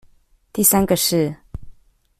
[0.51, 1.35] 第三個是